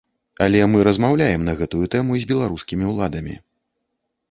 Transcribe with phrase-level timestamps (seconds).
[0.45, 3.39] Але мы размаўляем на гэтую тэму з беларускімі ўладамі.